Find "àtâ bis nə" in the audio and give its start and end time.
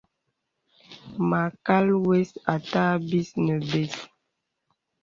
2.53-3.53